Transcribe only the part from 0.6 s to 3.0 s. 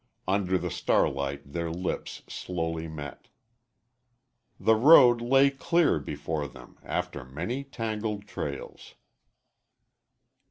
starlight their lips slowly